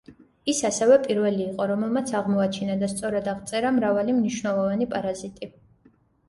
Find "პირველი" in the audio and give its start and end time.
1.01-1.43